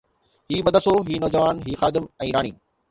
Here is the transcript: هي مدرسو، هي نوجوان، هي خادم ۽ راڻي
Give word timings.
هي 0.51 0.61
مدرسو، 0.61 1.03
هي 1.09 1.19
نوجوان، 1.21 1.57
هي 1.69 1.77
خادم 1.85 2.11
۽ 2.31 2.33
راڻي 2.39 2.59